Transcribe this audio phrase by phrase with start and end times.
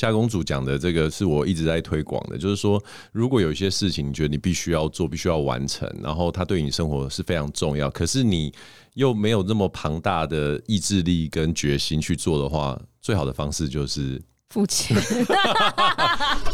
[0.00, 8.50] 夏公主讲的这个是我一直在推广的，就是说，如果有一些事情你觉得你必须要做，必须要完成，然后它对你生活是非常重要，可是你
[8.94, 14.18] 又没有那么庞大的意志力跟决心去做的话，最好的方式就是
[14.48, 14.96] 付钱。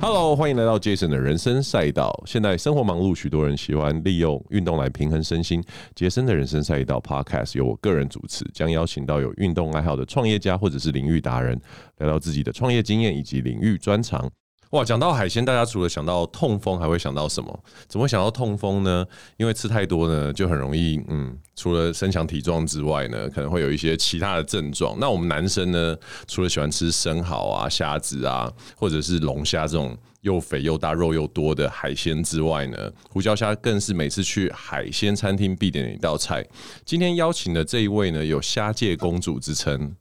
[0.00, 2.22] Hello，欢迎来到杰森的人生赛道。
[2.26, 5.64] 现在生活忙碌，许多人喜欢利用运动来平衡身心。
[5.94, 11.58] 杰森的人生赛道 Podcast 由我个人主持，将邀请到有运动爱好的创业家或者是领域达人，
[11.98, 14.30] 聊聊自己的创业经验以及领域专长。
[14.74, 17.60] 哇，讲到海鲜，大家除了想到痛风，还会想到什么？
[17.86, 19.06] 怎么会想到痛风呢？
[19.36, 24.96] 因为吃太多呢，就很容易，嗯，除了身强体壮之外呢，可能会有一些其他的症状。
[24.98, 36.44] 那我们男生呢，除了喜欢吃生蚝啊、虾子啊，或者是龙虾这种又肥又大、肉又多的海鲜之外呢，胡椒虾更是每次去海鲜餐厅必点的一道菜。
[36.84, 39.94] 今天邀请的这一位呢，有“虾界公主”之称，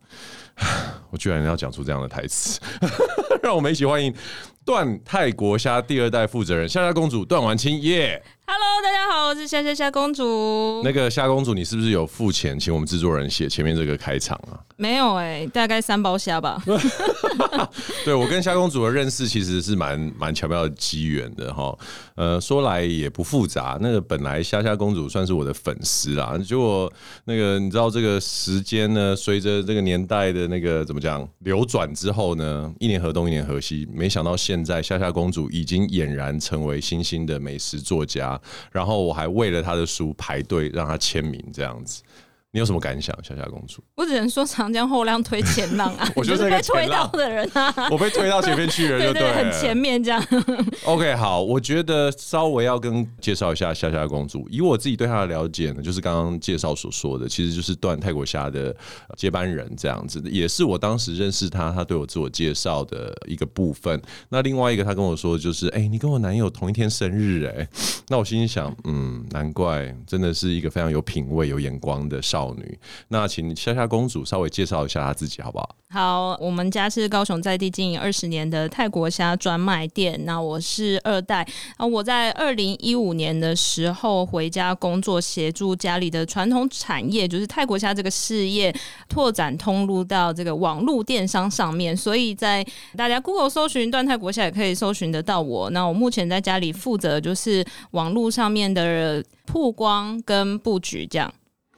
[1.10, 2.60] 我居然要讲出这样的台词，
[3.42, 4.14] 让我们一起欢迎。
[4.66, 8.24] 段泰国虾第二代负责人，虾虾公主段婉清耶。
[8.46, 10.82] Hello，大家好，我是虾虾虾公主。
[10.86, 14.56] 那个虾公主，你是不是有付钱请我们制作人写前面这个开场啊？
[14.78, 16.64] 没有哎、欸，大概三包虾吧。
[18.06, 21.78] 对，我跟虾公主的认识其实是蛮蛮巧妙的机缘的哈。
[22.16, 26.92] 呃，说来也不复杂，那个本来虾虾公主算是我的粉丝啦，结果
[27.26, 38.40] 那个你知道这个时间呢，随着这个年代的那个怎么讲流转之后呢，一年河东一年河西，没想到现在虾虾公主已经俨然成为新兴的美食作家。
[38.72, 42.04] 然后我还为了她的书排队让她签名，这样子。
[42.54, 43.84] 你有什么感想，虾虾公主？
[43.98, 50.24] 我只能说长江后浪推前浪啊，我就是被推到的人啊， 我被推到前面去了，对，对对，很前面这样。
[50.86, 54.48] OK，好，我觉得稍微要跟介绍一下夏夏公主。
[54.52, 58.76] 以我自己对她的了解呢，就是刚刚介绍所说的，其实就是段泰国虾的
[59.18, 64.00] 接班人这样子，也是我当时认识她，她对我自我介绍的一个部分。
[64.30, 67.68] 那另外一个，她跟我说就是，哎、欸，你跟我男友同一天生日，哎，
[68.10, 72.43] 那我心里想，嗯，难怪，真的是一个非常有品味、有眼光的少。
[72.44, 72.78] 少女，
[73.08, 75.76] 那请虾虾公主稍微介绍一下她自己好不好？
[75.90, 80.20] 好，我们家是高雄在地经营二十年的泰国虾专卖店。
[80.26, 88.76] 那我是二代，啊，我在二零一五年的时候回家工作，协助家里的传统产业，就是泰国虾这个事业
[89.08, 91.96] 拓展通路到这个网络电商上面。
[91.96, 92.66] 所以在
[92.98, 95.70] 大家 Google 搜寻段泰国虾也可以搜寻得到我。
[95.70, 101.32] 那我目前在家里负责就是网络上面的曝光跟布局这样。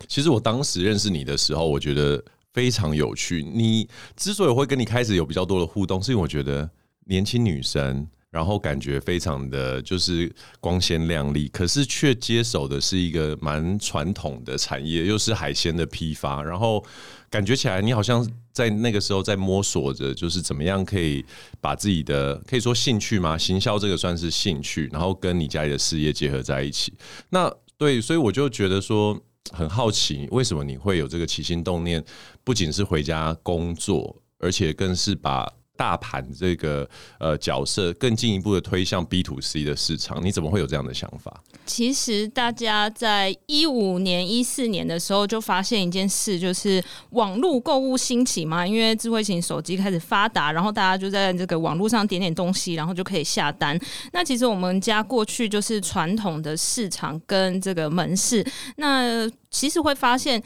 [0.08, 2.24] 其实我当时认识你的时候，我觉得
[2.54, 3.44] 非常有趣。
[3.44, 6.70] 你之所以会跟你开始有比较多的互动，是因为我觉得
[7.06, 16.84] 年轻女生，然后感觉非常的就是光鲜亮丽，可是却接手的是一个蛮传统的产业，又是海鲜的批发，然后
[17.30, 21.26] 感觉起来你好像在那个时候在摸索着，就是怎么样可以
[21.60, 23.38] 把自己的可以说兴趣吗？
[23.38, 26.94] 行销这个算是兴趣，然后跟你家里的事业结合在一起。
[27.30, 29.20] 那对，所以我就觉得说。
[29.52, 32.04] 很好奇，为什么你会有这个起心动念？
[32.44, 36.88] 不仅是回家工作，而且更是把大盘这个
[37.20, 40.24] 呃角色更进一步的推向 B to C 的市场。
[40.24, 41.42] 你怎么会有这样的想法？
[41.66, 53.80] 其实大家在一五年、一四年的时候就发现一件事，就是网络购物兴起嘛，因为智慧型手机开始发达，然后大家就在这个网络上点点东西，然后就可以下单。
[54.14, 58.46] 那其实我们家过去就是传统的市场跟这个门市，
[58.78, 60.42] 那其实会发现。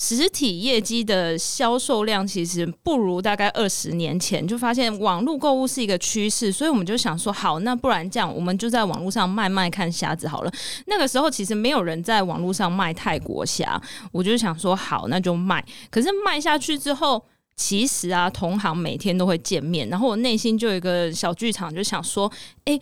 [0.00, 10.52] 实体业绩的销售量其实不如大概二十年前，就发现网络购物是一个趋势，所以我们就想说，好，那不然这样，我们就在网络上卖卖看虾子好了。
[10.86, 13.80] 那个时候其实没有人在网络上卖泰国虾，
[14.12, 15.64] 我就想说，好，那就卖。
[15.90, 17.20] 可是卖下去之后，
[17.56, 22.30] 其实啊，同行每天都会见面，然后我内心就有一个小剧场，就想说，
[22.66, 22.78] 哎。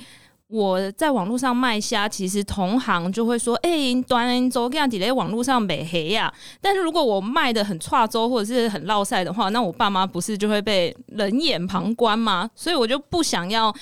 [0.48, 6.32] 我在网络上卖虾，其实同行就会说：“哎、欸，端周这样子在网络上美黑呀。”
[6.62, 12.48] 但是如果我卖的很差周或者是很落赛的话，那我爸妈不是就会被冷眼旁观吗？
[12.54, 13.75] 所以我就不想要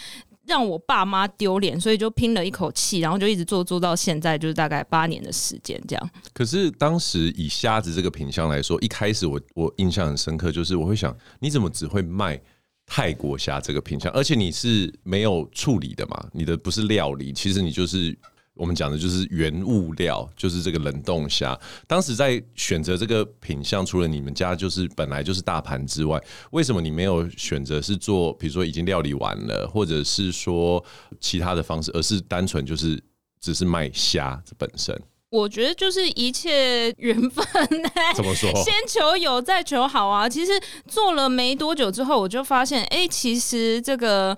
[0.47, 6.11] 让我爸妈丢脸，所以就拼了一口气，然后就一直做做到现在，就是大概八年的时间这样。
[6.33, 12.41] 可是当时以虾子这个品相来说，一开始我我印象很深刻，就是我会想，你怎么只会卖？
[12.87, 16.29] 泰国虾这个品相，而且你是没有处理的嘛？
[16.33, 18.17] 你的不是料理，其实你就是
[18.53, 21.59] 我们讲的就是原物料，就是这个冷冻虾。
[21.89, 26.23] 当时在选择这个品相，除了你们家就是本来就是大盘之外，
[26.53, 30.85] 为什么你没有选择是做，比如说已经料理完了，或者是说
[31.19, 33.03] 其他的方式，而是单纯就是
[33.41, 34.97] 只是卖虾本身？
[35.35, 37.45] 我觉得就是一切缘分
[37.83, 37.91] 呢。
[38.15, 38.49] 怎么说？
[38.63, 40.29] 先求有，再求好啊！
[40.29, 40.53] 其实
[40.87, 44.37] 做了没多久之后，我就发现，哎、欸，其实这个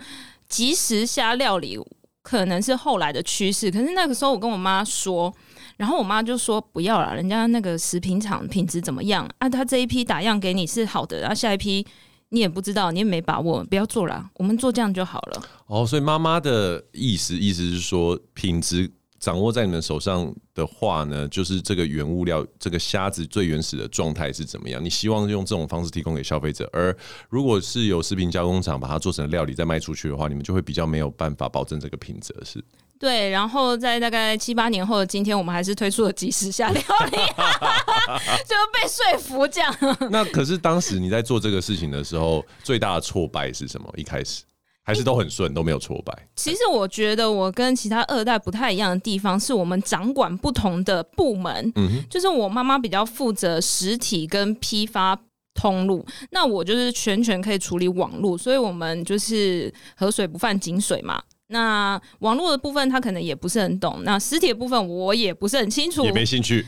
[0.48, 1.78] 即食虾料理。
[2.22, 5.32] 可能是后来的趋势，可是那个时候我跟我妈说，
[5.76, 9.48] 然后我妈就说不要了，人家那个食品厂品质怎么样啊？
[9.48, 11.86] 他这一批打样给你是好的，然后下一批
[12.30, 15.42] 你也不知道，你也没把握，不要做了，我们做这样就好了。
[15.68, 18.90] 哦，所以妈妈的意思意思是说品质。
[19.18, 24.84] 掌握在你们手上的话呢，就是这个原物料，这个虾子最原始的状态是怎么样？
[24.84, 26.96] 你希望用这种方式提供给消费者，而
[27.28, 32.62] 如果是有食品加工厂把它做成料理再卖出去的话，你们就会比较没有办法保证这个品质，是？
[32.98, 33.28] 对。
[33.30, 37.16] 然后在大概七八年后的今天，我们还是推出了即食虾料理，
[38.46, 39.74] 就被说服这样。
[40.10, 43.92] 那可是当时你在做这个事情的时候，最大的挫败是什么？
[43.96, 44.42] 一开始？
[44.86, 46.16] 还是都很顺，都没有挫败。
[46.36, 51.72] 其实我觉得我跟其他二代不太一样的地方，是我们掌管不同的部门。
[51.74, 55.18] 嗯哼，就是我妈妈比较负责实体跟批发
[55.54, 61.20] 通路，那我就是全权可以处理网络，所以我们就是河水不犯井水嘛。
[61.48, 66.64] 那网络的部分他可能也不是很懂，那实体的部分我也不是很清楚，也没兴趣。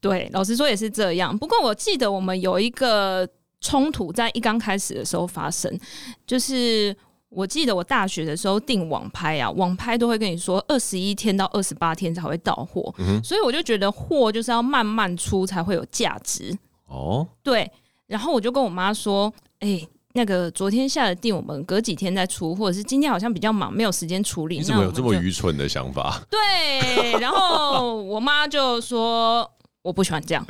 [0.00, 1.38] 对，老实说也是这样。
[1.38, 3.28] 不过我记得我们有一个
[3.60, 5.78] 冲突在一刚开始的时候发生，
[6.26, 6.92] 就是。
[7.30, 16.52] 我记得我大学的时候订网拍啊，网拍都会跟你说二十一天到二十八天才会到货，嗯，所以我就觉得货就是要慢慢出才会有价值。
[16.86, 17.70] 哦，对，
[18.08, 24.58] 然后我就跟我妈说，哎、欸，那个昨天下的订，我们隔几天再出，或者是今天好像比较忙，没有时间处理。
[24.58, 26.20] 你怎么有这么愚蠢的想法？
[26.28, 29.48] 对，然后我妈就说
[29.82, 30.44] 我不喜欢这样。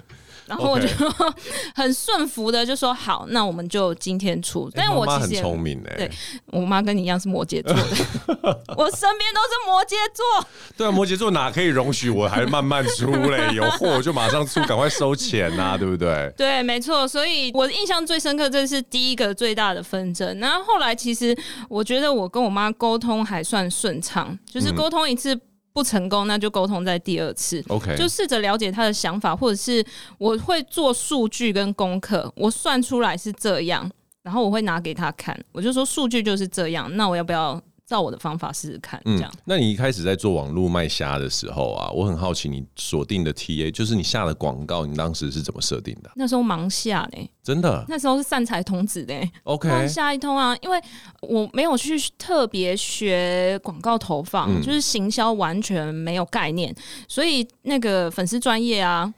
[0.51, 0.89] 然后我就
[1.77, 4.69] 很顺服的就说好，那我们就今天出。
[4.75, 6.11] 但是我其实很聪明哎，对
[6.47, 7.83] 我妈跟你一样是摩羯座的，
[8.77, 10.47] 我身边都是摩羯座。
[10.77, 13.55] 对啊，摩羯座哪可以容许我还慢慢出嘞？
[13.55, 16.29] 有货我就马上出，赶快收钱呐，对不对？
[16.37, 17.07] 对，没错。
[17.07, 20.37] 所以我印象最深刻，这是第一个最大的纷争。
[20.41, 21.37] 然后后来其实
[21.69, 25.39] 我觉得我跟我妈沟通还算顺畅，就是沟通一次。
[25.73, 27.65] 不成功，那就沟通在第二次。
[27.69, 29.85] OK，就试着了解他的想法，或者是
[30.19, 33.91] 我会做数据跟功课，我算出来是这样，
[34.23, 37.61] 然后我会拿给他看，我就说数据就是这样，那我要不要？
[37.91, 39.39] 照我的方法试试看，这样、嗯。
[39.45, 46.09] 那你一开始在做网络卖虾的时候啊，我很好奇你锁定的 TA，就是你下的广告，你当时是怎么设定的？
[46.15, 47.85] 那时候忙下呢，真的。
[47.89, 50.81] 那时候是散财童子呢，OK，下一通啊，因为
[51.23, 56.73] 我没有去特别学广告投放，嗯、就是行销完全没有概念，
[57.09, 59.13] 所以那个粉丝专业啊。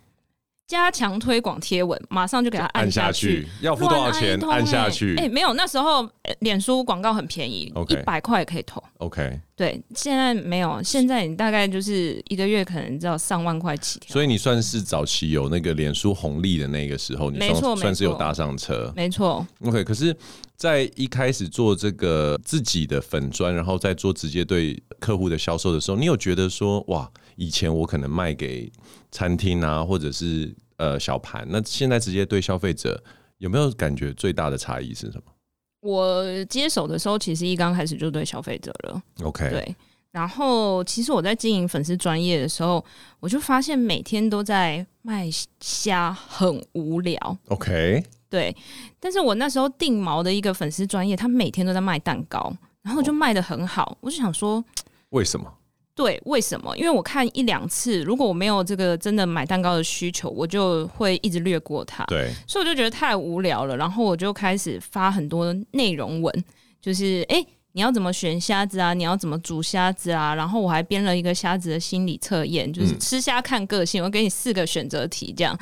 [0.66, 3.46] 加强推广贴文，马上就给他按下去。
[3.60, 4.38] 要付多少钱？
[4.40, 5.14] 按，欸、按下去。
[5.16, 6.08] 哎，欸，没有，那时候
[6.40, 8.82] 脸书广告很便宜，一百块也可以投。
[8.98, 14.12] OK，对，现在没有，现在你大概就是一个月可能只要上万块起跳。
[14.12, 18.90] 所以你算是早期有那个脸书红利的那个时候，你算，算是有搭上车。
[18.96, 19.46] 没错。
[19.64, 20.16] OK，可是，
[20.56, 28.70] 在一开始做这个自己的粉砖，然后再做直接对客户的销售的时候，你有觉得说，哇，以前我可能卖给
[29.10, 33.02] 餐厅啊，或者是呃，小盘，那现在直接对消费者
[33.38, 35.32] 有没有感觉最大的差异是什么？
[35.80, 39.02] 我接手的时候，其实一刚开始就对消费者了。
[39.22, 39.76] OK，对。
[40.12, 42.84] 然后，其实我在经营粉丝专业的时候，
[43.18, 45.26] 我就发现每天都在卖
[45.58, 47.38] 虾，很无聊。
[47.48, 48.54] OK，对。
[49.00, 53.84] 但是我那时候定毛的一个粉丝专业，他每天都在卖蛋糕，然后就卖的很好。
[53.84, 53.96] Oh.
[54.02, 54.62] 我就想说，
[55.10, 55.50] 为什么？
[55.94, 56.74] 对，为什么？
[56.76, 62.02] 因为我看一两次，如果我没有这个真的买蛋糕的需求，我就会一直略过它。
[62.06, 66.44] 对，所以我就觉得太无聊了，然后我就开始发很多内容文，
[66.80, 68.94] 就是哎，你要怎么选虾子啊？
[68.94, 70.34] 你要怎么煮虾子啊？
[70.34, 75.54] 然后我还编了一个虾子的心理测验，就是吃虾看个性，嗯、我给你四个选择题这样，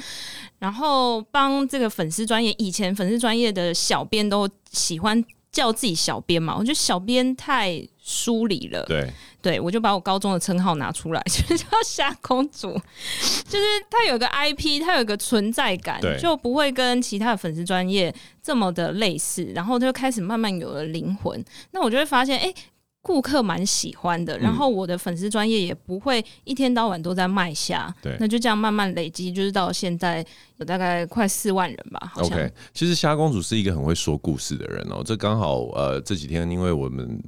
[0.61, 8.85] 然后帮这个粉丝专业，以前粉丝专业的小编都喜欢叫自己小编嘛，我觉得小编太疏离了。
[8.85, 9.11] 对。
[9.42, 12.73] 对，我就把我高中的称号拿出来， 就是叫虾公主，
[13.49, 21.42] 就是她有个 IP，她有个存在感，就不会跟其他的粉丝专业这么的类似，然后就开始慢慢有了灵魂。
[21.70, 22.52] 那我就会发现，哎，
[23.02, 30.25] 顾客蛮喜欢的，然后我的粉丝专业也不会一天到晚都在卖虾，对，那就这样慢慢累积，就是到现在
[30.59, 32.12] 有大概快四万人吧。
[32.16, 37.18] OK，其实虾公主是一个很会说故事的人哦，这刚好呃这几天因为我们。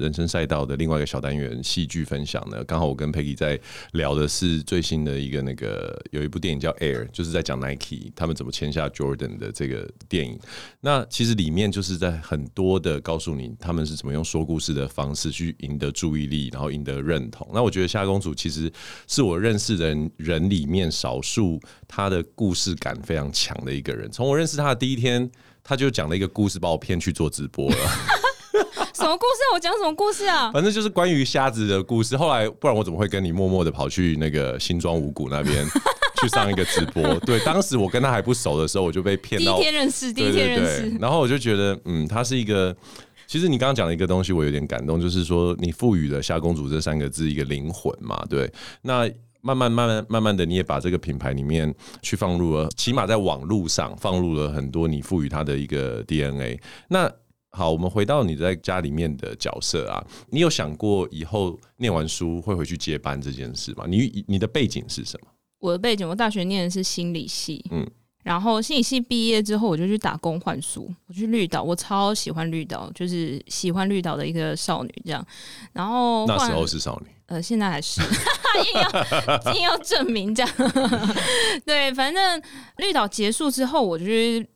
[0.00, 3.60] 人生赛道的另外一个小单元戏剧分享呢，刚好我跟 Peggy 在
[3.92, 10.38] 聊的是最新的一个那个有一部电影叫 Air，就是在讲 Nike 他们怎么签下 Jordan 的这个电影。
[10.80, 17.46] 那其实里面就是在很多的告诉你他们是怎么用说故事的方式去赢得注意力，然后赢得认同。
[17.52, 18.72] 那我觉得夏公主其实
[19.06, 24.10] 是我认识的人人里面少数，她的故事感非常强的一个人。
[24.10, 25.30] 从我认识她的第一天，
[25.62, 28.19] 她就讲了一个故事，把我骗去做直播了。
[29.00, 29.40] 什么故事？
[29.54, 30.50] 我讲什么故事啊？
[30.52, 32.16] 反正就是关于瞎子的故事。
[32.16, 35.66] 后来，不然我怎么会跟你默默的跑去那个新庄五谷那边
[36.20, 37.02] 去上一个直播？
[37.20, 39.54] 对，当时我跟他还不熟的时候，我就被骗到。
[39.54, 40.96] 第一天认识，第一天认识。
[41.00, 42.76] 然后我就觉得，嗯，他是一个。
[43.26, 48.20] 其实你刚刚讲的一个东西，我有点感动，就是说你赋予了“虾公主”这三个字一个灵魂嘛？
[48.28, 48.52] 对。
[48.82, 49.08] 那
[49.40, 56.60] 慢慢、慢慢、慢慢的，你也把这个品牌里面去放入了，起码在网络上放入了很多你赋予它的一个 DNA。
[56.88, 57.08] 那
[57.50, 63.84] 好，我们回到你在家里面的角色啊，你有想过以后念完书会回去接班这件事吗？
[63.88, 65.28] 你你的背景是什么？
[65.58, 67.86] 我的背景，我大学念的是心理系，嗯。
[68.22, 70.92] 然后心理系毕业之后，我就去打工换书。
[71.06, 75.26] 我去绿岛，我超喜欢绿岛，就是喜欢绿岛的一个少女这样。
[75.72, 78.02] 然后那时候是少女，呃，现在还是
[78.74, 80.52] 硬要硬要证明这样。
[81.64, 82.42] 对，反正
[82.76, 84.46] 绿岛结束之后，我就去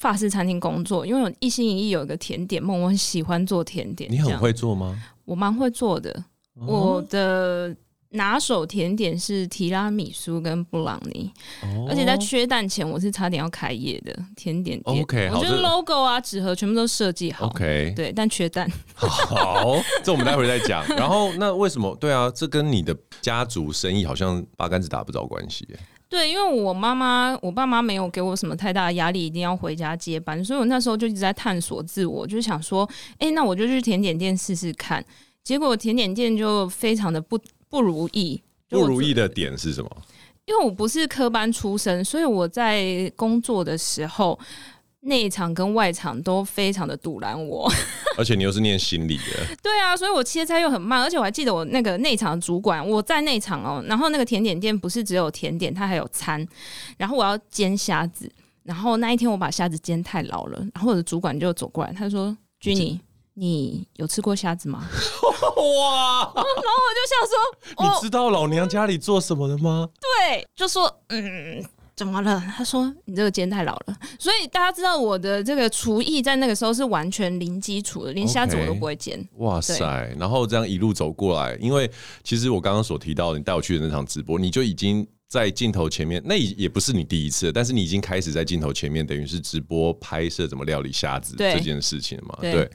[0.00, 4.10] 法式餐厅工作，因为我一心一意有一个甜点梦，我很喜欢做甜点。
[4.10, 5.00] 你很会做吗？
[5.24, 7.76] 我蛮会做的，哦、我的。
[8.12, 11.30] 拿手甜点是提拉米苏跟布朗尼，
[11.62, 15.00] 哦、而且在缺蛋前，我是差点要开业的甜点店。
[15.00, 17.46] OK，我觉得 logo 啊、纸盒全部都设计好。
[17.46, 18.68] OK，对，但缺蛋。
[18.96, 20.84] 好，这我们待会再讲。
[20.98, 21.94] 然后，那为什么？
[22.00, 25.64] 对啊，这跟你的家族生意好像八竿子打不着关系。
[26.10, 35.02] 对，因为我妈妈、我爸妈没有给我什么太大的压力，一定要回家接班，所以我那时候就一直在探索自我，就想说，哎、欸，那我就去甜点店试试看。
[35.42, 37.40] 结果甜点店就非常的不。
[37.70, 39.88] 不如意，不如意的点是什么？
[40.44, 44.36] 因为我不是科班出身，所以我在工作的时候，
[45.00, 47.70] 内场跟外场都非常的堵拦我。
[48.18, 51.02] 而且你又是念心理的，对啊，所以我切菜又很慢。
[51.02, 56.46] 而且我还记得我那个内场主管，我在内场哦，然后那个甜点店不是只有甜点，它还有餐。
[56.96, 58.30] 然后我要煎虾子，
[58.62, 62.98] 然后那一天我把虾子煎太老了，然后我的主管就走过来，他说：“Jenny。”
[63.34, 64.84] 你有吃过虾子吗？
[64.84, 66.32] 哇！
[66.34, 69.88] 然后我就想说，你知道老娘家里做什么的吗？
[69.98, 71.64] 对，就说嗯，
[72.00, 72.42] 怎么了？
[72.56, 73.94] 他说你这个煎太老了。
[74.18, 79.20] 所以大家知道我的这个厨艺在那个时候是完全零基础的，连虾子我都不会煎。
[79.20, 79.44] Okay.
[79.44, 80.14] 哇塞！
[80.18, 81.90] 然后这样一路走过来，因为
[82.24, 92.38] 其实我刚刚所提到的，你带我去的那场直播，你就已经在镜头前面，那也不是你第一次，但是你已经开始在镜头前面，等于是直播拍摄怎么料理虾子这件事情了嘛？
[92.40, 92.52] 对。
[92.52, 92.70] 对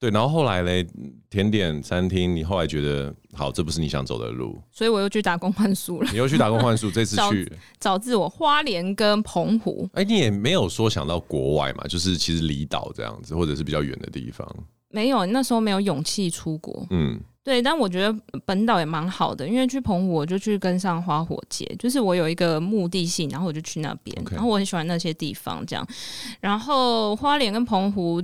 [0.00, 0.84] 对，然后后来嘞，
[1.28, 6.10] 甜点餐厅，你后来觉得好，这不是你想走的路，所以我又去打工换宿了。
[6.12, 7.44] 你又去打工换宿， 这次去
[7.80, 9.88] 找，找自我，花莲跟澎湖。
[9.94, 11.84] 哎，你也没有说想到国外嘛？
[11.88, 14.46] 就是其实离岛这样子，或者是比较远的地方。
[14.90, 16.86] 没有，那时候没有勇气出国。
[16.90, 25.86] 嗯，对，但我觉得本岛也蛮好的，因为去澎湖我就去跟上花火节，就是我有一个目的性，然后我就去那边.然后我很喜欢那些地方，这样。
[26.40, 28.22] 然后花莲跟澎湖。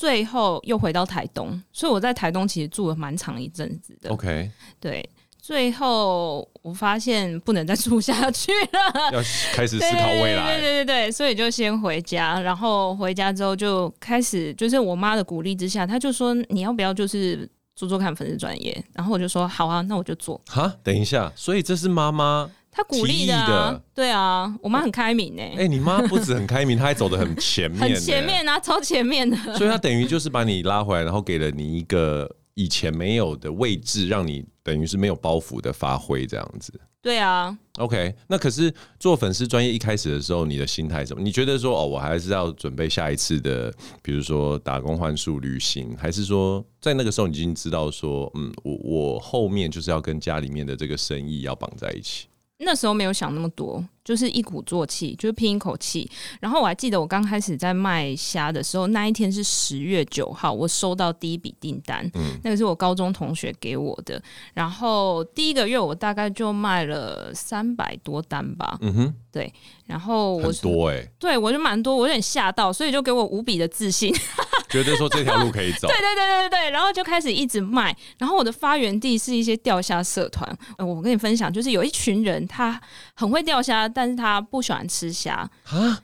[0.00, 4.08] 最后又回到台东，所以我在台东其实住了蛮长一阵子的。
[4.08, 5.06] OK，对，
[5.38, 9.20] 最后我发现不能再住下去了， 要
[9.52, 10.56] 开始思考未来。
[10.56, 20.40] 对对对对，所以就先回家，然后回家之后就开始，就是我妈的鼓励之下，她就说你要不要就是做做看粉丝专业，然后我就说好啊，那我就做。
[20.46, 22.50] 哈，等一下，所以这是妈妈。
[22.72, 25.42] 他鼓励的，的，对啊，我妈很开明呢。
[25.42, 29.36] 哎、欸，你妈不止很开明，她还走的很前面， 很前面啊，超前面的。
[29.56, 36.72] 所以她等于就是把你拉回来，然后给了你一个以前没有的位置，让你等于是没有包袱的发挥这样子。
[37.02, 37.56] 对啊。
[37.78, 41.22] OK，那可是做粉丝专业一开始的时候，你的心态什么？
[41.22, 43.72] 你觉得说哦，我还是要准备下一次的，
[44.02, 52.26] 比如说打工换宿旅行，还是说在那个时候你已经知道说，嗯，我我后面就是要跟家里面的这个生意要绑在一起？
[52.62, 56.08] 那时候没有想那么多，就是一鼓作气，就是拼一口气。
[56.40, 64.22] 然后我还记得我刚开始在卖虾的时候，那一天是十月九号，我收到第一笔订单，嗯，那个是我高中同学给我的。
[64.52, 69.52] 然后第一个月我大概就卖了三百多单吧，嗯哼，对。
[69.86, 74.14] 然后我多哎、欸，对我就蛮多，我有点吓到，所以就给我无比的自信。
[74.70, 77.94] 觉得说这条路可以走， 对对对对对，然后就开始一直卖。
[78.18, 80.48] 然后我的发源地是一些钓虾社团，
[80.78, 82.80] 呃，我跟你分享，就是有一群人他
[83.14, 86.00] 很会钓虾，但是他不喜欢吃虾啊。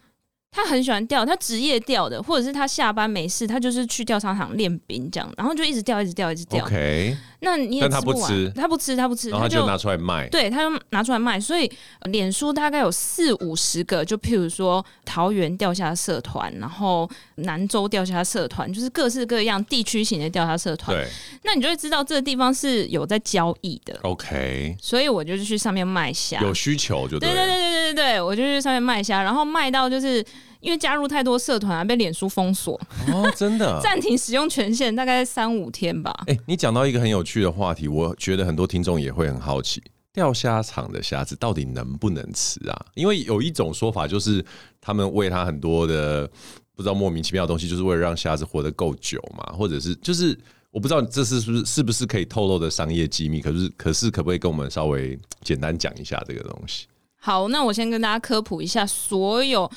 [0.56, 6.64] 他很喜欢钓，他职业钓的，或者是他下班没事，他就是去钓场场练兵这样，然后就一直钓，一直钓，一直钓。
[6.64, 7.14] OK。
[7.40, 10.26] 那你也吃不完，但他不吃，他不吃，他不吃，然后他就拿出来卖。
[10.30, 11.38] 对，他就拿出来卖。
[11.38, 11.70] 所以
[12.04, 20.96] 脸书大概有四五十个，就譬如说桃园钓虾社团，然后南州钓虾社团，就是各式各样地区型的钓虾社团。
[20.96, 21.06] 对，
[21.44, 23.96] 那你就会知道这个地方是有在交易的。
[24.02, 27.28] OK，所以我就是去上面卖虾，有需求就对。
[27.28, 30.25] 对对对对对对，我就去上面卖虾，然后卖到就是。
[30.66, 32.75] 因为加入太多社团啊，被脸书封锁
[33.12, 36.12] 哦，真的 暂停使用权限，大概三五天吧。
[36.26, 39.80] 哎、欸，你讲到一个很有趣的话题，我觉得很多听众也会很好奇，
[40.12, 42.87] 钓虾场的虾子到底能不能吃啊？
[42.94, 44.44] 因为有一种说法就是，
[44.80, 46.28] 他们喂它很多的
[46.75, 50.37] 不知道莫名其妙的东西，就是为了让虾子活得够久嘛，或者是就是
[50.73, 53.40] 我不知道这是是不是是不是可以透露的商业机密？
[53.40, 56.88] 可是可是可不可以跟我们稍微简单讲一下这个东西？
[57.18, 59.68] 好，那我先跟大家科普一下，所有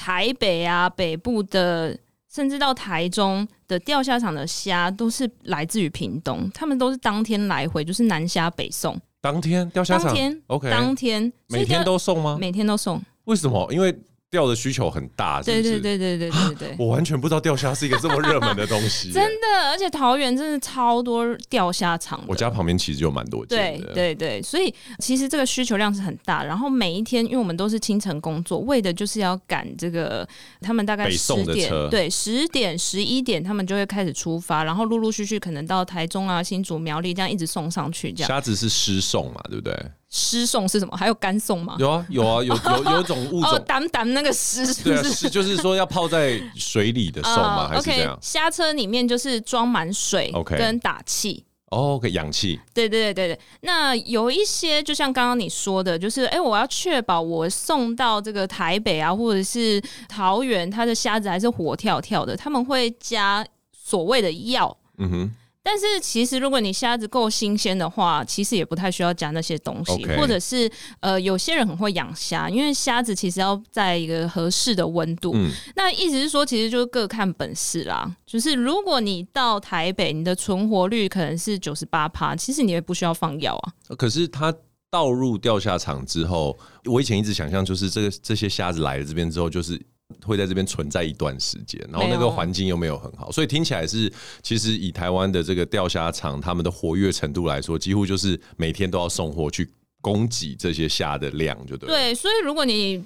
[0.00, 1.94] 台北啊北部的，
[2.32, 8.98] 甚至到台中的钓虾场的虾，都是来自于屏东，他们都是当天来回，就是南虾北送。
[9.20, 12.38] 当天钓虾场，当天，OK，当天，每天都送吗？
[12.40, 12.98] 每天都送。
[13.24, 13.70] 为什么？
[13.70, 13.94] 因为。
[14.30, 15.62] 钓的需求很大，是不是？
[15.62, 19.10] 对对对对对对对，我完全不知道钓虾是一个这么热门的东西。
[19.12, 22.22] 真的，而且桃园真的超多钓虾场。
[22.28, 23.86] 我家旁边其实有蛮多间的。
[23.86, 26.44] 对对对，所以其实这个需求量是很大。
[26.44, 30.26] 然后每一天，因为我们都是清晨工作，为的就是要赶这个
[30.60, 38.12] 他们大概十点，对，十点十一点他们就会开始出发，然后陆陆续续可能到台中啊、新竹、苗栗这样一直送上去。
[38.12, 39.74] 这样虾子是湿送嘛，对不对？
[40.10, 40.96] 湿送是什么？
[40.96, 41.76] 还有干送吗？
[41.78, 47.68] 有啊，有啊，有有 有种物种，胆胆那个湿，对啊，是就是说要泡在水里的送吗？
[47.68, 48.18] 还是这样？
[48.20, 52.58] 虾车里面就是装满水，OK，跟打气，OK，氧气。
[52.74, 53.40] 对对对对对。
[53.60, 64.76] 那有一些就像刚刚你说的，就是哎，我要确保我送到这个台北啊，或者是桃园，它的虾子还是活跳跳的，他们会加所谓的药。
[64.98, 65.34] 嗯哼。
[65.70, 70.04] 但是其实，如果你虾子够新鲜的话，其实也不太需要加那些东西。
[70.04, 70.16] Okay.
[70.16, 75.30] 或者是呃，有些人很会养虾，因为虾子其实要在一个合适的温度。
[75.36, 75.48] 嗯。
[75.76, 78.12] 那意思是说，其实就是各看本事啦。
[78.26, 83.94] 就是如果你到台北，你的存活率可能是九十八趴，其实你也不需要放药啊。
[83.96, 84.52] 可是它
[84.90, 89.80] 倒入钓虾场之后，我以前一直想象，就是这个这些虾子来了这边之后，就是。
[90.24, 99.68] 会在这边存在一段时间，然后那个环境又没有很好，所以听起来是其实以台湾的这个钓虾场他们的活跃程度来说，几乎就是每天都要送货去
[100.00, 101.88] 供给这些虾的量，就对。
[101.88, 103.04] 对，所以如果你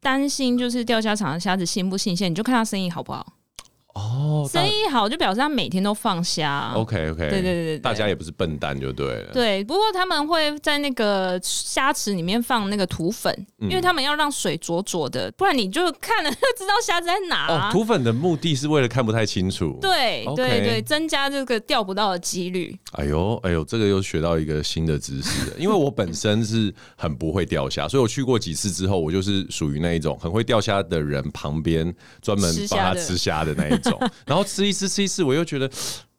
[0.00, 3.34] 担心就是钓虾场的虾子新不新鲜，你就看它生意好不好。
[3.94, 6.72] 哦，生意好就表示他每天都放虾。
[6.74, 9.32] OK OK，对对对对，大家也不是笨蛋就对了。
[9.32, 17.68] 对，不过他们会在那个虾池里面放那个土粉，嗯、因为他们要让水浊浊的，不然你就看了就 知道虾子在哪、啊。
[17.68, 19.78] 哦，土粉的目的是为了看不太清楚。
[19.80, 22.76] 对对对，增加这个钓不到的几率。
[22.94, 25.56] 哎呦哎呦，这个又学到一个新的知识了。
[25.56, 33.83] 因为我本身是很不会钓虾，所以我去过几次之后，我就是属于那一种很会钓虾的人旁边专门帮他吃虾的那一种。
[34.26, 35.70] 然后吃一次吃一次，我又觉得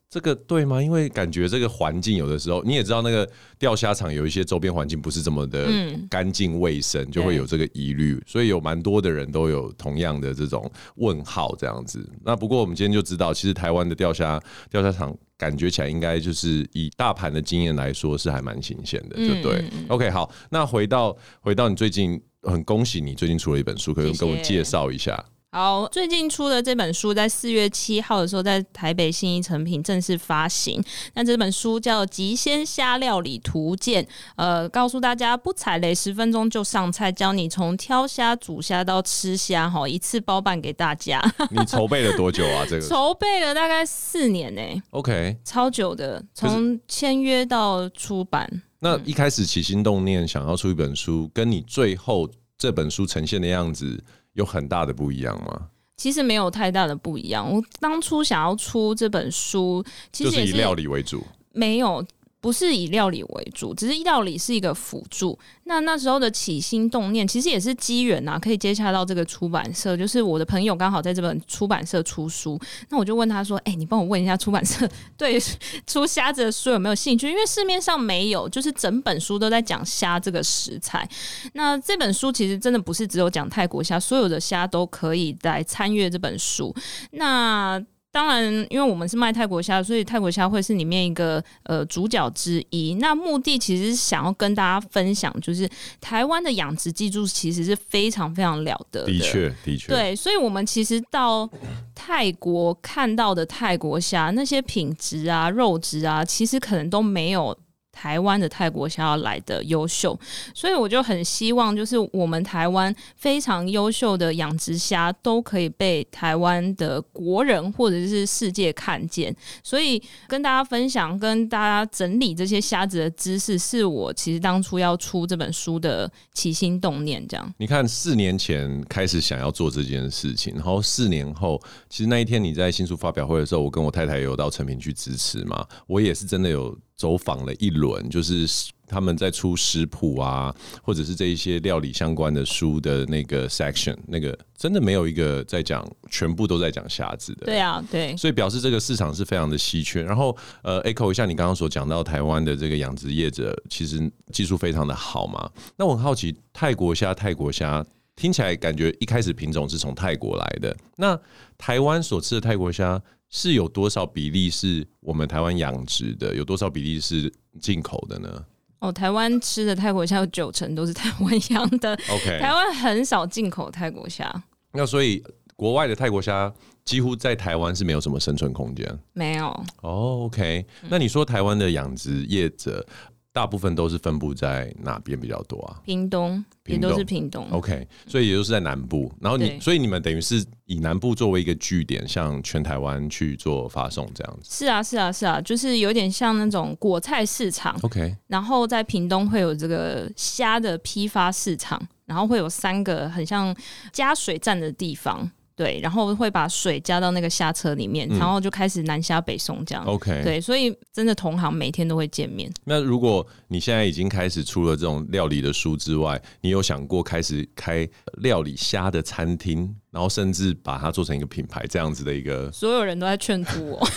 [0.10, 0.82] 这个对吗？
[0.82, 5.68] 因为感觉这个环境有的时候你也知道，那个钓虾场有一些周边环境不是这么的
[6.10, 8.22] 干净卫生，就会有这个疑虑。
[8.26, 12.08] 所以有蛮多的人都有同样的这种问号这样子。
[12.24, 19.66] 那不过我们今天就知道，其实台湾的钓虾钓虾场感觉起来应该就是以大盘的经验来说是还蛮新鲜的，就对。
[19.90, 25.22] OK，好，那回到回到你最近，很恭喜你最近出了一本书，可以跟我介绍一下。
[25.56, 30.84] 好，最近出的这本书在四月七号的时候，在台北信义成品正式发行。
[31.14, 34.04] 那这本书叫《极鲜虾料理图鉴》，
[34.36, 41.24] 呃，告诉大家不踩雷，十分钟就上菜，教你从挑虾、煮虾到吃虾，哈，一次包办给大家。
[41.50, 42.66] 你筹备了多久啊？
[42.70, 44.84] 这个筹备了大概四年呢、欸。
[44.90, 48.62] OK，超久的，从签约到出版。
[48.80, 54.04] 那一开始起心动念想要出一本书，跟你最后这本书呈现的样子。
[54.36, 55.70] 有很大的不一样吗？
[55.98, 57.50] 其实没有太大的不一样。
[57.52, 62.06] 我当初想要出这本书，其实也是，就是以料理为主，没有。
[62.46, 65.36] 不是以料理为主，只是料理是一个辅助。
[65.64, 69.98] 那那时候的起心动念，其实也是机缘呐，可以接洽到这个出版社。
[69.98, 75.42] 就是我的朋友刚好在这本出版社出书，那我就问他说：“哎、你帮我问一下出版社， 对
[75.88, 77.28] 出虾子的书有没有兴趣？
[77.28, 81.10] 因为市面上没有，就是整本书都在讲虾这个食材。
[81.54, 86.72] 那这本书其实真的不是只有讲泰国虾，所有的虾都可以来参阅这本书。
[87.14, 87.84] 那
[88.16, 92.94] 当然，因为我们是卖泰国虾，所以泰国虾会是里面一个呃主角之一。
[92.94, 99.08] 那目的其实是想要跟大家分享，就是台湾的养殖技术其实是非常非常了得的。
[99.08, 101.50] 的确，的确，对，所以我们其实到
[101.94, 107.54] 泰国看到的泰国虾那些品质啊、肉质啊，其实可能都没有。
[107.96, 110.20] 台湾的泰国虾要来的优秀，
[110.54, 119.34] 所以我就很希望，就是我们台湾非常优秀的养殖虾都可以被台湾的国人或者是世界看见。
[119.64, 127.26] 所以跟大家分享、跟大家整理这些虾子的知识，是我其实当初要出这本书的起心动念。
[127.30, 136.78] 这样，你看，四年前开始想要做这件事情，然后四年后，其实那一天你在新书发表会的时候，我跟我太太也有到诚品去支持嘛，我也是真的有。
[136.98, 138.48] 走访了一轮，就是
[138.88, 147.46] 他们在出食谱啊，或者是这一些料理相关的书的那个 section，那个真的没有一个在讲，全部都在讲虾子的。
[147.48, 150.02] 对啊，对，所以表示这个市场是非常的稀缺。
[150.04, 155.50] 然后呃，echo 一下你刚刚所讲到台湾的这个养殖业者，其实技术非常的好嘛。
[155.78, 161.20] 那我很好奇，泰国虾，泰国虾听起来感觉一开始品种是从泰国来的，那
[161.58, 163.02] 台湾所吃的泰国虾。
[163.36, 166.34] 是有多少比例是我们台湾养殖的？
[166.34, 168.46] 有多少比例是进口的呢？
[168.80, 171.92] 哦，台湾吃的泰国虾有九成都是 台湾养的。
[172.10, 174.34] OK，台湾很少进口泰国虾。
[174.72, 175.22] 那所以
[175.58, 176.52] 国外的泰国虾
[176.86, 179.00] 几乎在台湾是没有什么生存空间。
[179.12, 179.48] 没有。
[179.82, 182.88] 哦，OK，那你说台湾的养殖业者？
[183.36, 185.76] 大部分都是分布在哪边比较多啊？
[185.84, 187.46] 屏东，也都是屏东。
[187.52, 189.12] OK，所以也就是在南部。
[189.20, 194.50] 然后你，所以你们等于是以南部作为一个据点，向全台湾去做发送这样子。
[194.50, 197.78] 是啊，是啊，是啊，就是有点像那种果菜市场。
[197.82, 203.54] OK，然后在屏东会有这个虾的批发市场，然后会有三个很像
[203.92, 205.30] 加水站的地方。
[205.56, 209.86] 对，然后会把水加到那个虾车里面，嗯、然后就开始南虾北送这样。
[209.86, 212.52] OK，对，所以真的同行每天都会见面。
[212.66, 217.88] 那如果你现在已经开始出了这种料理的书之外，你有想过开始开
[218.18, 222.52] 料理虾的餐厅，然后甚至把它做成一个品牌这样子的一个？
[222.52, 223.88] 所有人都在劝阻我。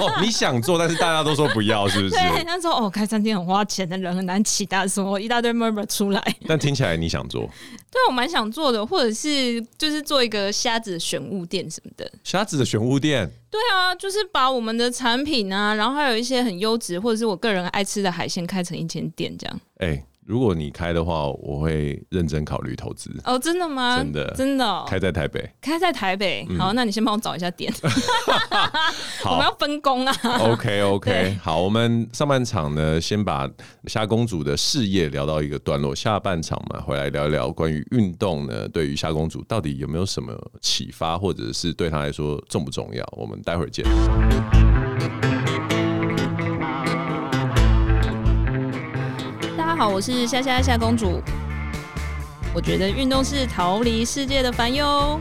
[0.00, 2.14] 哦，你想做，但是大家都说不要，是不是？
[2.14, 6.36] 对，他说哦，开餐厅很花钱的人很难起大，说一大堆 murmur 出来。
[6.46, 7.42] 但听起来你想做？
[7.90, 12.10] 对，我蛮想做的，或者是就是做一个虾子的选物店什么的。
[12.22, 13.30] 虾子的选物店？
[13.50, 19.60] 对啊，就是把我们的产品啊，然后还有一些很优质或者是我个人爱吃的海鲜开成一间店这样。
[19.78, 20.04] 哎、欸。
[20.26, 23.10] 如果你开的话，我会认真考虑投资。
[23.24, 23.98] 哦，真的吗？
[23.98, 24.84] 真的，真的、哦。
[24.88, 26.46] 开在台北，开在台北。
[26.58, 27.72] 好，嗯、那你先帮我找一下点。
[29.24, 30.14] 我们要分工啊。
[30.40, 31.36] OK，OK.
[31.42, 33.48] 好，我们上半场呢，先把
[33.86, 43.06] 夏公主的事业聊到一个段落，下半场嘛，回来聊一聊关于运动呢，对于夏公主到底有没有什么启发，或者是对她来说重不重要？
[43.12, 43.84] 我们待会儿见。
[49.76, 51.20] 好，我是虾虾虾公主。
[52.54, 55.20] 我觉得运动是逃离世界的烦忧。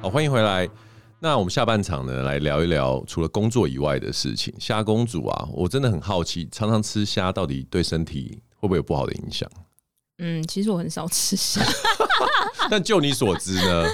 [0.00, 0.68] 好，欢迎回来。
[1.18, 4.54] 那我们下半场呢，来聊一聊除了工作以外的事情。
[4.60, 9.50] 虾公主啊，我真的很好奇，常常吃虾到底对身体会不会有不好的影响？
[10.18, 11.60] 嗯，其实我很少吃虾，
[12.70, 13.84] 但就你所知呢？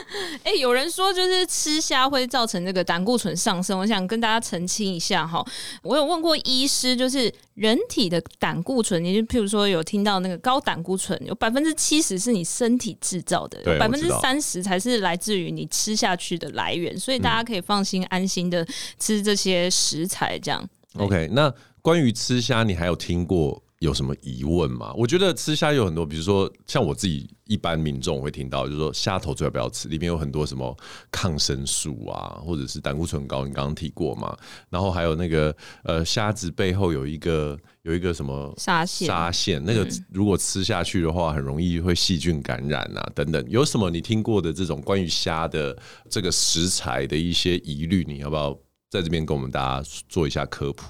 [0.42, 5.44] 哎、欸，有人说就是吃虾会造成这个胆固醇上升，我想跟大家澄清一下哈。
[5.82, 18.66] 我有问过医师，就是人体的胆固醇，你就譬如说有听到那个高胆固醇，有百分之七十是你身体制造的，有百分之三十才是来自于你吃下去的来源，所以大家可以放心安心的
[18.98, 20.38] 吃这些食材。
[20.38, 20.68] 这样。
[20.98, 23.63] OK，那关于吃虾，你还有听过？
[23.84, 24.92] 有什么疑问吗？
[24.96, 30.74] 我觉得吃虾有很多，比如说像我自己一般民众会听到，就是说虾头最好不要吃，里面有很多什么
[31.12, 34.36] 抗生素啊，或者是胆固醇高，你刚刚提过嘛。
[34.70, 43.44] 然后还有那个呃虾子背后有一个有一个什么纱线，沙线那个如果吃下去的话，很容易会细菌感染啊等等。
[43.48, 45.76] 有什么你听过的这种关于虾的
[46.08, 48.02] 这个食材的一些疑虑？
[48.08, 50.86] 你要不要在这边跟我们大家做一下科普？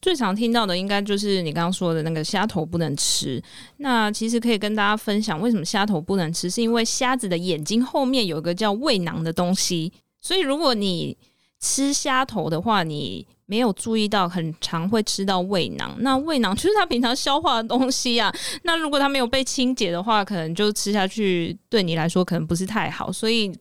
[0.00, 3.42] 最常听到的应该就是你刚刚说的那个虾头不能吃。
[3.78, 6.48] 那其实可以跟大家分享，为什么虾头不能吃？
[6.48, 11.16] 是因为虾子的眼睛后面有一个叫胃囊的东西，所以如果你
[11.60, 15.96] 吃虾头的话，你没有注意到，很常会吃到胃囊。
[16.00, 18.32] 那胃囊就是它平常消化的东西啊。
[18.62, 23.10] 那如果它没有被清洁的话，可能就吃下去对你来说可能不是太好。
[23.10, 23.52] 所以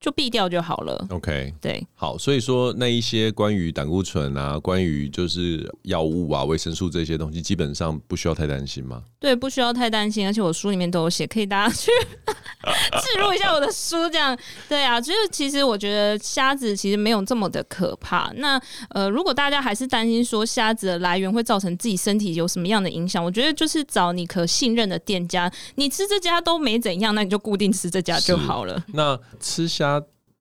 [0.00, 1.06] 就避掉就好了。
[1.08, 9.02] OK，对，好，所以说那一些关于胆固醇啊，关于就是药物啊、维生素这些东西，基本上不需要太担心吗？
[9.18, 11.90] 对，不需要太担心，而且我书里面都有写，可以大家去
[13.00, 14.36] 置入一下我的书，这样
[14.68, 15.00] 对啊。
[15.00, 18.30] 就是其实我觉得虾子其实没有这么的可怕。
[18.36, 28.84] 那呃，如果大家还是担心说虾子的来源会造成自己身体有什么样的影响，我觉得就是找你可信任的店家，你吃这家都没怎样，那你就固定吃这家就好了。
[28.88, 29.93] 那吃虾。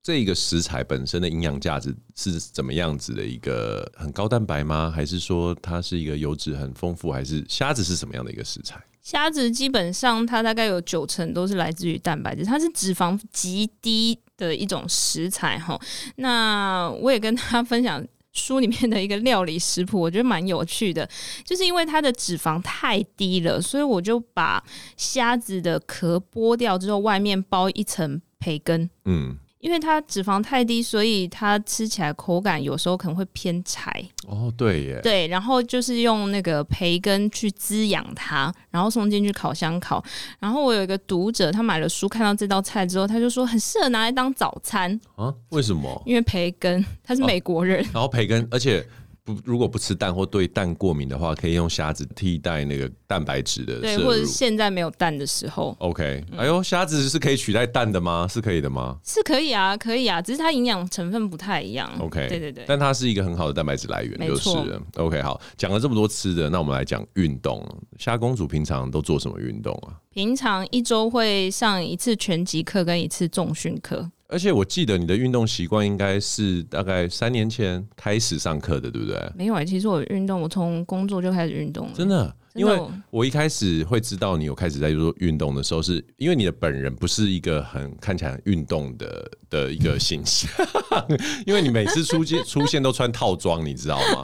[0.04, 4.92] 这个食材本身的营养价值是怎么样子的一个很高蛋白吗？
[4.94, 7.10] 还是说它是一个油脂很丰富？
[7.10, 8.84] 还是虾子是什么样的一个食材？
[9.02, 15.80] 虾子基本上它大概有九成都是来自于蛋白质，它是脂肪极低的一种食材哈。
[16.18, 21.10] 那我也跟他分享书里面的一个料理食谱，我觉得蛮有趣的，
[21.46, 24.62] 就是因为它的脂肪太低了，所以我就把
[24.98, 29.38] 虾子的壳剥掉之后，外面包一层培根，嗯。
[29.64, 33.90] 因为它脂肪太低，所以它吃起来口感有时候可能会偏柴。
[34.28, 35.00] 哦，对耶。
[35.02, 40.04] 对，然后就是用那个培根去滋养它，然后送进去烤箱烤。
[40.38, 45.00] 然后我有一个读者，他买了书，看到这道菜之后，他就说很适合拿来当早餐。
[45.16, 45.34] 啊？
[45.50, 46.04] 为什么？
[46.06, 47.82] 因为培根，他是美国人。
[47.86, 48.86] 哦，然后培根，而且。
[49.26, 53.80] 不，如果不吃蛋或对蛋过敏的话，可以用虾子替代那个蛋白质的。
[53.80, 55.76] 对，或者现在没有蛋的时候。
[55.80, 58.28] OK，哎呦，虾子是可以取代蛋的吗？
[58.30, 58.98] 是可以的吗？
[59.04, 61.90] 是可以啊，可以啊，只是它营养成分不太一样。
[62.00, 64.82] OK，对对对，但它是一个很好的蛋白质来源，就是了。
[64.98, 67.66] OK，好，讲了这么多吃的，那我们来讲运动。
[67.98, 69.96] 虾公主平常都做什么运动啊？
[70.10, 74.12] 平常一周会上一次拳击课跟一次重训课。
[74.34, 79.16] 而且我记得你的运动习惯应该是大概三年前开始上课的，对不对？
[79.36, 81.94] 没有欸，其实我运动，我从工作就开始运动了。
[81.94, 82.36] 真的。
[82.54, 90.50] 因为我一开始会知道你有开始在做运动的时候，是因为你的本人不是一个很看起来运动的的一个形象，
[91.46, 94.24] 因为你每次出现 出现都穿套装，你知道吗？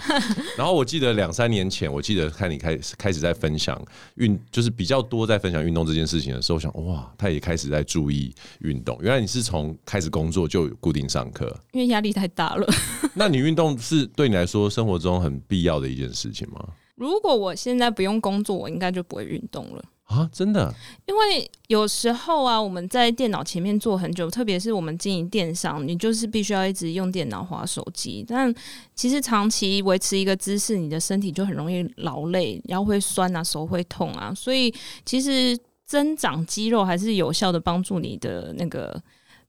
[0.58, 3.82] 然后我记得两三年前，我记得看你开始开始在分享
[4.16, 8.98] 运，就是比较多在分享运动这件事情的时候，我想哇，他也开始在注意运动。
[9.02, 12.68] 原来你是从开始工作就有固定上课，因为压力太大了。
[13.16, 16.64] 那你运动是对你来说生活中很必要的一件事情吗？
[17.00, 20.30] 如果我现在不用工作，我应该就不会运动了啊！
[20.34, 20.74] 真的，
[21.06, 28.26] 因为有时候啊，我们在电脑前面坐很久，特别是我们经营电商，你就是必须要一直用电脑划手机。
[28.28, 28.54] 但
[28.94, 34.34] 其实长期维持一个姿势，你的身体就很容易劳累，腰会酸啊，手会痛啊。
[34.36, 34.74] 所以
[35.06, 39.02] 其实增长肌肉还是有效的，帮助你的那个。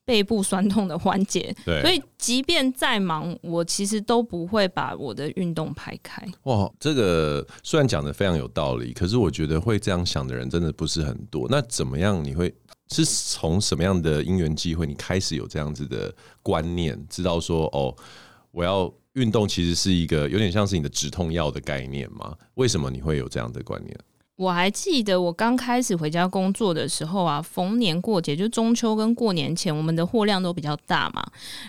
[0.05, 6.27] 背部酸痛的环节，对，所以即便再忙，我其实都不会把我的运动排开。
[6.45, 11.47] 哇，这个虽然讲的非常有道理，可是我觉得会这样想的人真的不是很多。
[11.49, 12.25] 那怎么样？
[12.25, 12.53] 你会
[12.91, 17.95] 是从什么样的因缘机会，你开始有这样子的观念，知道说哦，
[18.51, 22.37] 我要运动，其实是一个有点像是你的止痛药的概念吗？
[22.55, 23.97] 为什么你会有这样的观念？
[24.41, 31.23] 我还记得我刚开始回家工作的时候啊，逢年过节，就中秋跟过年前，我们的货量都比较大嘛。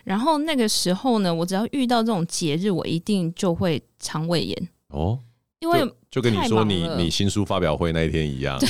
[0.05, 5.19] 然后那个时候呢，我只要遇到这种节日，我一定就会肠胃炎哦，
[5.59, 5.93] 因为。
[6.11, 8.67] 就跟你说你，你你新书发表会那一天一样，对，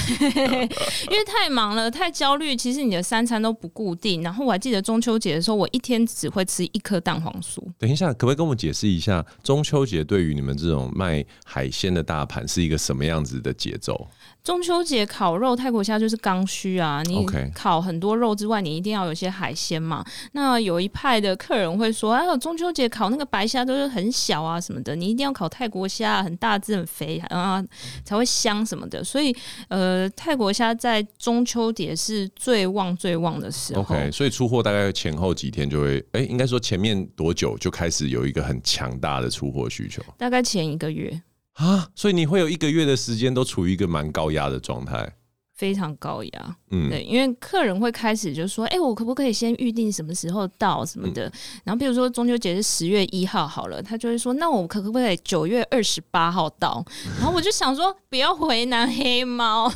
[1.10, 2.56] 因为太忙了，太焦虑。
[2.56, 4.22] 其实你的三餐都不固定。
[4.22, 7.60] 然后我还记得中秋节的时候，我一天只会吃一颗蛋黄酥。
[7.80, 14.08] 等一下，可不可以跟我们解释一下，中秋节对于你们这种卖海鲜的大盘是一个什么样子的节奏？
[14.44, 17.02] 中秋节烤肉，泰国虾就是刚需啊！
[17.06, 20.04] 你烤很多肉之外，你一定要有些海鲜嘛。
[20.32, 27.64] 那有一派的客人会说：“哎呦，中秋节烤那个白虾都是很小啊什么的，你一定要烤泰国虾，很大只很肥啊
[28.04, 29.36] 才会香什么的。”所以，
[29.70, 33.82] 呃，泰国虾在中秋节是最旺最旺的时候。
[33.82, 40.04] OK，所以出货大概前后几天就会，哎、欸，应该说前面多久就开始有一个很强大的出货需求？
[40.18, 41.22] 大概前一个月。
[41.54, 45.14] 啊，所以你会有一个月的时间都处于一个蛮高压的状态，
[45.62, 46.56] 非常高压。
[46.72, 51.32] 嗯，对，因为客人会开始就说：“哎、欸，我可不可以先预定什么时候到什么的？”嗯、
[51.66, 56.84] 然后比如说中秋节是十月一号好了，他就会说：“那我可不可以九月二十八号到？”
[57.22, 59.72] 然后我就想说：“不要为难黑猫。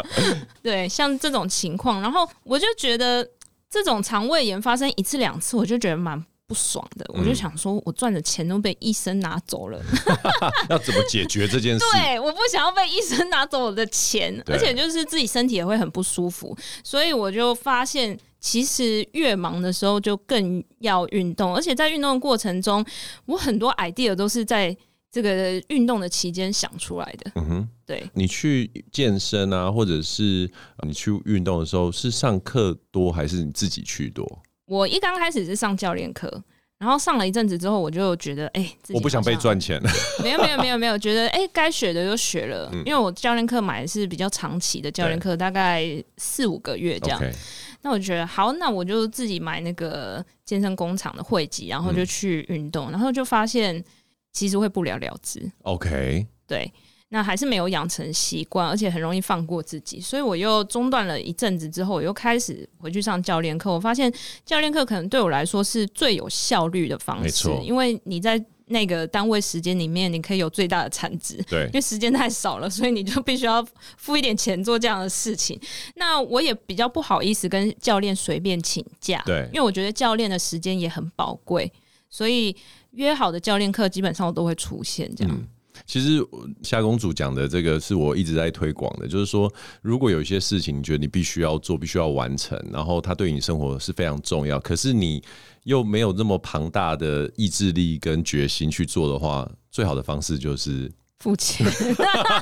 [0.61, 3.25] 对，像这种情况，然后我就觉得
[3.71, 6.25] 这种肠胃炎发生一次两次，我就觉得蛮。
[6.51, 9.81] 不爽的，我就想说，我赚的钱都被医生拿走了，
[10.69, 11.85] 要怎么解决这件事？
[11.95, 22.85] 对，我不想要被医生拿走我的钱，而且就是自己身体也会很不舒服，所以我就发现，其实越忙的时候就更要运动，而且在运动的过程中，
[23.27, 24.77] 我很多 idea 都是在
[25.13, 27.31] 这个运动的期间想出来的。
[27.37, 30.51] 嗯哼，对，你去健身啊，或者是
[30.85, 34.43] 你去运动的时候，是上课多还是你自己去多？
[34.71, 36.31] 我一刚开始是上教练课，
[36.79, 39.83] 然后上了一阵子之后，我就觉得，哎、欸，我不想被赚钱。
[40.23, 42.71] 没有没有没有没有，觉得哎，该、欸、学的就学了。
[42.73, 45.85] 嗯、因为我教练课买的是比较长期的教练课，大概
[46.19, 47.21] 四五个月这样。
[47.83, 53.85] 那我觉得好，那我就自己买那个健身工厂的会籍，然后就去运动，嗯、然后就发现
[54.33, 55.51] 其实会不了了之。
[55.63, 56.73] OK，对。
[57.12, 63.73] 那还是没有养成习惯，而且很容易放过自己，所以我又中断了一阵子之后，我又开始回去上教练课。
[63.73, 64.12] 我发现
[64.46, 67.62] 教练课可能对我来说是最有效率的方式，没错。
[67.64, 71.42] 因为你在那个单位时间里面，你可以有最大的产值。
[71.49, 73.61] 对，因为时间太少了，所以你就必须要
[73.96, 75.61] 付一点钱做这样的事情。
[75.96, 81.73] 那我也比较不好意思跟教练随便请假，对，因为我觉得教练的时间也很宝贵，
[82.09, 82.55] 所以
[82.92, 85.35] 约好的教练课基本上我都会出现这样。
[85.35, 85.49] 嗯
[85.90, 86.24] 其实
[86.62, 95.20] 夏公主讲的这个是我一直在推广的，就是说，如果有一些事情你觉得你必须要做，必须要完成，然后它对你生活是非常重要，可是你
[95.64, 101.66] 又没有那么庞大的意志力跟决心去做的话，最好的方式就是付钱。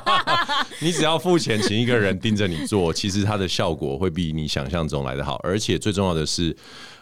[0.79, 6.55] 你只要付钱，请一个人盯着你做，其实它的效果会比你想象中来的好，而且最重要的是。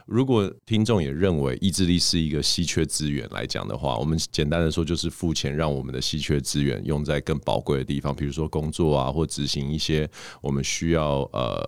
[0.08, 10.10] 如果听众也认为意志力是一个稀缺资源来讲的话，我们简单的说就是付钱，让我们的稀缺资源用在更宝贵的地方，比如说工作啊，或执行一些
[10.42, 11.62] 我们需要呃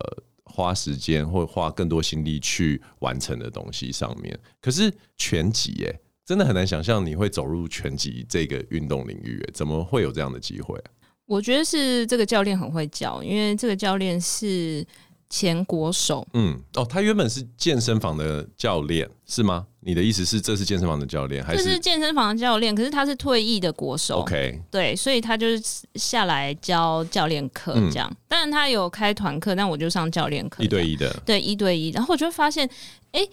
[0.44, 4.36] 花时间或花更多心力去完成的东西上面。
[4.58, 10.88] 可是拳击耶，真的很难想象你会走入拳击这个运动领域，怎么会有这样的机会啊？
[11.26, 14.82] 我觉得是这个教练很会教，因为这个教练是。
[15.30, 19.64] 前国手，嗯，哦，他原本是健身房的教练，是吗？
[19.78, 21.62] 你的意思是这是健身房的教练，还是？
[21.62, 25.62] 这是健身房的教练，可是他是退役的国手，OK，对，所以他就是
[25.94, 28.10] 下来教教练课这样。
[28.10, 31.90] 嗯、当然他有开团课，但我就上教练课，一对一的，对，一对一。
[31.90, 32.68] 然后我就会发现，
[33.12, 33.30] 哎、欸，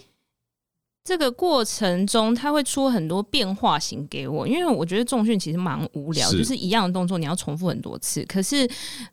[1.04, 8.70] 这个过程中他会出很多变化型给我，因为我觉得重训其实蛮无聊，是就是一样的动作你要重复很多次，可是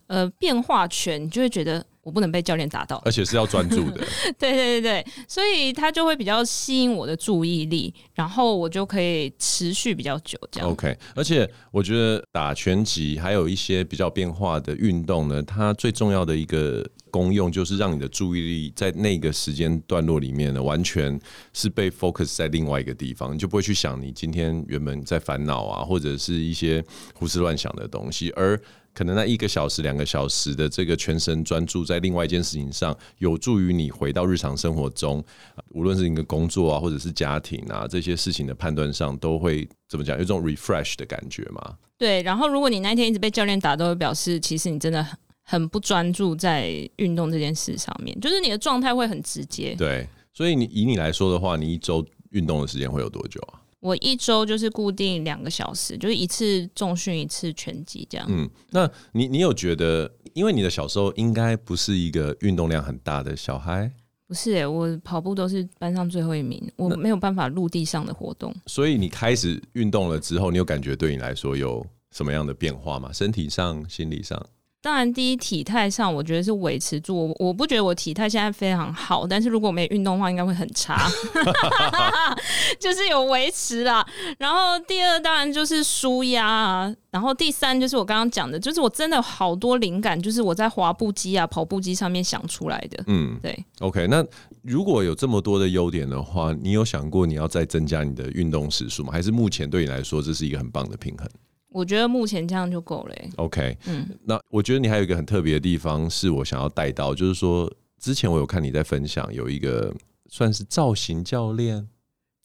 [0.06, 1.82] 呃，变化拳你就会觉得。
[2.04, 4.06] 我不能被教练打到，而且是要专注的。
[4.38, 10.70] 对对对对，所以他就会比较吸引我的注意力，然后我就可以持续比较久这样。
[10.70, 21.18] OK，而且我觉得打拳击还有一些比较变化的运动呢，它最重要的一个功用就是让你的注意力在那个时间段落里面呢，完全
[21.52, 28.60] 是被 focus 在另外一个地方，你就不会去想你今天原本在烦恼啊，或者是一些胡思乱想的东西，而
[28.94, 35.22] 可能那一个小时、两个小时的这个全神专注在另外一件事情上，有助于你回到日常生活中，
[35.70, 40.16] 无论是你的工作啊，或者是家庭啊，这些事情的判断上，都会怎么讲？
[40.16, 41.76] 有这种 refresh 的感觉吗？
[41.98, 42.22] 对。
[42.22, 49.74] 然后，如果你那天一直被教练打，都会表示其实你真的很很不专注在运动这件事上面，就是你的状态会很直接。
[49.76, 50.08] 对。
[50.32, 53.60] 所以你以你来说的话，你一周运动的时间会有多久啊？
[53.84, 58.26] 我一周就是固定两个小时，就是一次重训，一次拳击这样。
[58.30, 63.92] 嗯，那你你有觉得，因为你的小时候应该不是一个运动量很大的小孩？
[64.26, 68.54] 不是哎、欸，我跑步都是班上最后一名，我没有办法陆地上的活动。
[68.64, 73.12] 所以你开始运动了之后，你有感觉对你来说有什么样的变化吗？
[73.12, 74.42] 身体上、心理上？
[74.84, 77.28] 当然，第一体态上，我觉得是维持住。
[77.28, 81.08] 我我不觉得我体态现在非常好，但是如果我没运动的话，应该会很差。
[82.78, 84.06] 就是有维持啦。
[84.36, 86.94] 然后第二，当然就是舒压啊。
[87.10, 93.02] 然后第三，就是我刚刚讲的，就是我真的好多灵感，就是我在滑步机啊、跑步机上面想出来的。
[93.06, 93.64] 嗯，对。
[93.78, 94.22] OK，那
[94.60, 99.12] 如果有这么多的优点的话，你有想过你要再增加你的运动时数吗？
[99.12, 101.26] 还是目前对你来说，这是一个很棒的平衡？
[101.74, 103.30] 我觉得目前这样就够了、欸。
[103.36, 109.92] OK，嗯，那我觉得你还有一个很特别的地方，是我想要带到，就是说，之前我有看你在分享，有一个
[110.30, 111.88] 算是造型教练。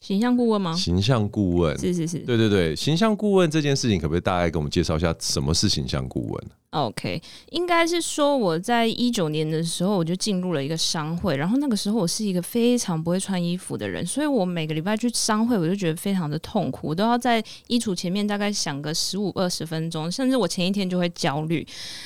[0.02, 0.74] 形象顾问吗？
[0.74, 21.66] 形象顾问是是是，对对对，形象顾问这件事情，可不可以大概给我们介绍一下什么是形象顾问？OK，应该是说我在一九年的时候，我就进入了一个商会，然后那个时候我是一个非常不会穿衣服的人，所以我每个礼拜去商会，我就觉得非常的痛苦，我都要在衣橱前面大概想个十五二十分钟，甚至我前一天就会焦虑，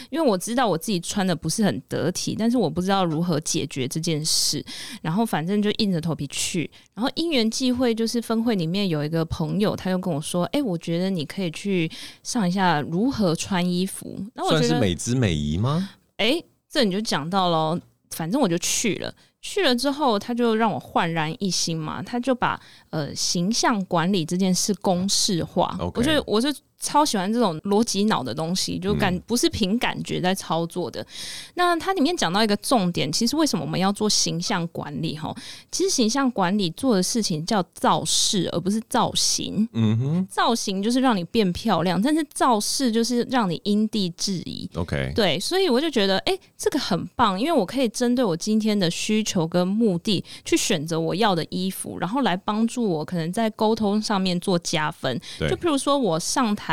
[0.09, 4.63] 因为我知道我自己穿的不是很得体，但是我不知道如何解决这件事，
[5.01, 7.93] 然后反正就硬着头皮去，然后因缘际会。
[7.93, 11.87] 就是分会里面有一个朋友，他就跟我说：“哎、我觉得你可以去
[12.23, 15.89] 上一下如何穿衣服。”那我算是美姿美仪吗？
[16.17, 17.79] 哎、欸，这你就讲到了。
[18.15, 19.11] 反正我就去了，
[19.41, 22.61] 去了之后他就让我焕然一新嘛，他就把
[22.91, 25.75] 呃形象管理这件事公式化。
[25.95, 31.01] 我觉得我是超喜欢这种逻辑脑的东西，就感不是凭感觉在操作的。
[31.01, 31.07] 嗯、
[31.55, 35.17] 那它里面讲到一个重点，其实为什么我们要做形象管理？
[35.17, 35.33] 哈，
[35.71, 39.65] 其实形象管理做的事情叫造势，而不是造型。
[39.71, 44.69] 嗯哼，造型就是让你变漂亮，但是造势就是让你因地制宜。
[44.75, 55.17] OK，对，所以我就觉得，哎、欸，这个很棒，因为我可以针对我今天的需求跟目的去选择我要的衣服，然后来帮助我可能在沟通上面做加分。
[55.39, 56.72] 对，就譬如说我上台。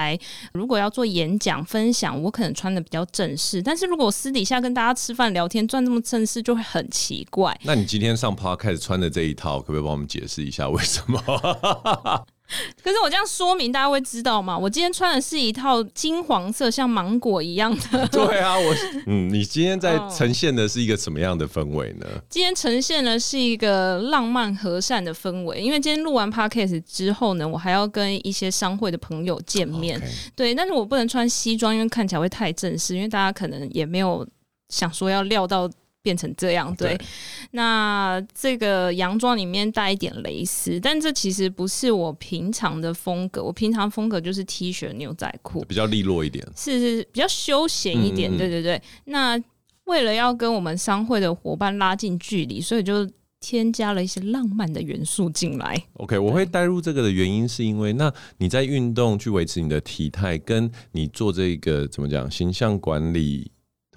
[0.52, 7.58] 如果要做演讲分享，我可能穿的比较正式，但是如果私底下跟大家吃饭聊天，穿这么正式就会很奇怪。
[7.64, 11.20] 那你今天上 p 开始穿的这一套，可不可以帮我们解释一下为什么？
[12.82, 14.58] 可是我这样说明，大家会知道吗？
[14.58, 18.06] 我今天穿的是一套金黄色，像芒果一样的。
[18.12, 18.74] 对啊，我
[19.06, 22.06] 嗯，你今天在呈现的是一个什么样的氛围呢？
[22.28, 30.00] 今天呈现的是一个浪漫和善的氛围，因为今天录完 podcast 之后呢，我还要跟一些商会的朋友见面。
[30.00, 30.30] Okay.
[30.34, 34.26] 对，但是我不能穿西装，因为看起来会太正式，因为大家可能也没有
[34.68, 35.70] 想说要料到。
[36.02, 36.96] 变成这样，对。
[36.96, 37.06] 对，
[37.52, 43.42] 那这个洋装里面带一点蕾丝，但这其实不是我平常的风格。
[43.42, 48.30] 我平常风格就是 T 恤、牛仔裤，比较利落一点，是是比较休闲一点。
[48.30, 48.82] 嗯嗯，对对对。
[49.04, 49.40] 那
[49.84, 53.08] 为了要跟我们商会的伙伴拉近距离，所以就
[53.40, 55.82] 添加了一些浪漫的元素进来。
[55.94, 63.50] OK，我会带入这个的原因是因为，那你在运动去维持你的体态，跟你做这个怎么讲形象管理。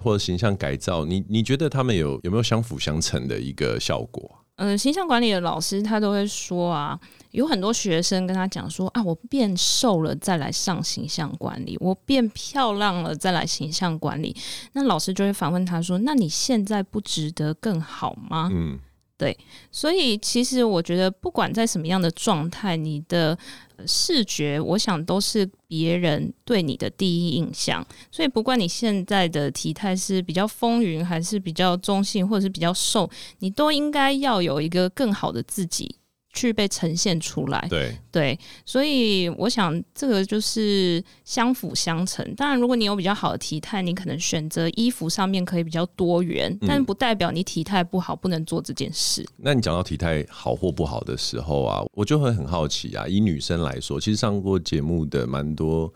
[0.04, 4.30] 或者形象改造，你你觉得他们有有没有相辅相成的一个效果？
[4.58, 7.00] 嗯、呃，形象管理的老师他都会说啊，
[7.32, 14.36] 有很多学生跟他讲说啊，我变瘦了再来上形象管理，我变漂亮了再来形象管理。
[14.74, 18.50] 那老师就会反问他说，那你现在不值得更好吗？
[18.54, 18.78] 嗯。
[19.24, 19.38] 对，
[19.72, 23.38] 所以其实我觉得，不管在什么样的状态，你的
[23.88, 27.82] 视觉，我想都是别人对你的第一印象。
[28.12, 33.10] 所以，不管你现在的体态是比较丰腴，还是比较中性，或者是比较瘦，
[33.40, 35.96] 你都应该要有一个更好的自己。
[36.34, 42.34] 去被呈现出来，对对，所以我想这个就是相辅相成。
[42.36, 49.24] 当然，如果你有比较好的体态，你可能选择衣服上面可以比较多元，嗯、但不代表你体态不好不能做这件事。
[49.38, 53.08] 那你讲到体态好或不好的时候啊，我就会很好奇啊。
[53.08, 55.94] 以女生来说，其实上过节目的蛮多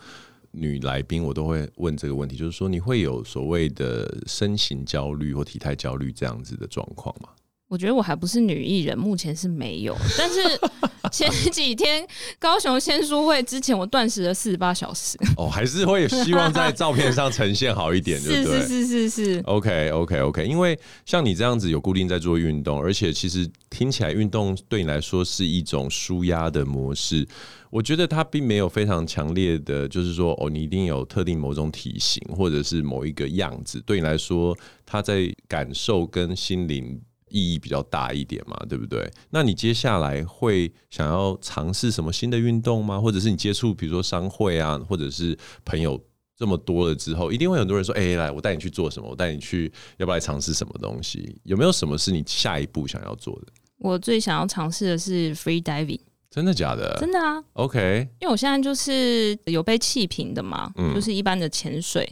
[0.52, 7.30] 女来宾，我都会问这个问题，就是说你会有所谓的身形焦虑或体态焦虑这样子的状况吗？
[7.68, 9.94] 我觉得我还不是女艺人，目前是没有。
[10.18, 10.40] 但是
[11.12, 12.06] 前几天
[12.40, 15.18] 高雄签书会之前，我断食了四十八小时。
[15.36, 18.62] 哦，还是会希望在照片上呈现好一点， 对不对？
[18.62, 19.40] 是是是是是。
[19.46, 27.28] OK OK OK，因为像你这样子有固定在做运动，而且其实听起来运动对你来说是一种舒压的模式。
[27.70, 37.02] 我觉得它并没有非常强烈的，就是说哦，你一定有特定某种体型或者是某一个样子，对你来说，它在感受跟心灵。
[37.30, 39.10] 意义比较大一点嘛，对不对？
[39.30, 43.00] 那你接下来会想要尝试什么新的运动吗？
[43.00, 46.02] 或者是你接触，比如说商会啊，或者是朋友
[46.38, 49.10] 这么多了之后，一定会很多人说：“哎、欸，来，我带你去做什么？
[49.10, 51.36] 我带你去，要不要来尝试什么东西？
[51.44, 53.48] 有没有什么是你下一步想要做的？”
[53.80, 56.00] 我最想要尝试的是 free diving，
[56.30, 56.96] 真的假的？
[57.00, 57.44] 真的啊。
[57.54, 62.08] OK，因为我现在就是有被气瓶的嘛，嗯、就是一般的潜水，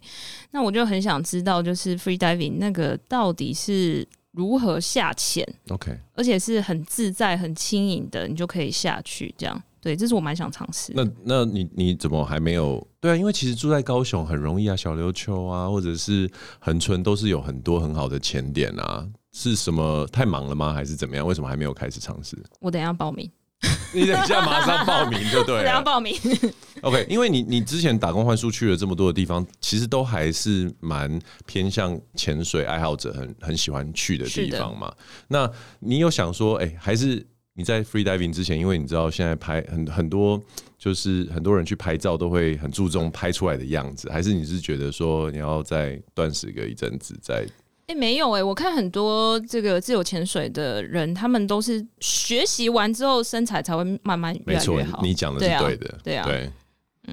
[0.52, 4.08] 那我就很想知道，就是 free diving 那个到底是。
[4.36, 9.34] 如何下潜？OK，而且是很自在、很轻盈的，你就可以下去。
[9.38, 10.92] 这样，对，这是我蛮想尝试。
[10.96, 12.86] 那，那你你怎么还没有？
[13.00, 16.30] 对啊，因为其实住在高雄很容易啊，小琉球啊，或者是
[16.60, 19.08] 恒春都是有很多很好的潜点啊。
[19.32, 20.74] 是什么太忙了吗？
[20.74, 21.28] 还是怎么样？
[21.28, 22.38] 为什么还没有开始尝试？
[22.60, 23.30] 我等一下报名。
[23.94, 25.64] 你等一下马上报名就对了。
[25.64, 26.16] 等下报名。
[26.82, 34.94] OK，因为你你之前打工换宿去了这么多的地方，其实都还是蛮偏向潜水爱好者很很喜欢去的地方嘛。
[35.28, 35.50] 那
[35.80, 40.40] 你有想说，哎、欸，还是你在 free diving 之前，因为你知道现在拍很很多，
[40.78, 47.48] 就是很多人去拍照都会很注重拍出来的样子，还是你是觉得说你要再断食个一阵子再？
[47.88, 54.84] 哎、欸，没有哎、欸，我看很多这个自由潜水的人，他们都是学习完之后身材才会慢慢越来越好。
[54.84, 56.52] 没错，你讲的是对的，对啊，对，